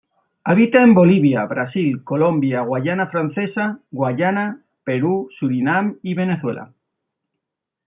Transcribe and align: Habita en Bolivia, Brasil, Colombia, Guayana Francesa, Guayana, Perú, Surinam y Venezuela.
Habita 0.45 0.81
en 0.81 0.95
Bolivia, 0.95 1.45
Brasil, 1.45 2.03
Colombia, 2.03 2.61
Guayana 2.61 3.05
Francesa, 3.11 3.81
Guayana, 3.91 4.63
Perú, 4.83 5.29
Surinam 5.39 5.99
y 6.01 6.15
Venezuela. 6.15 6.73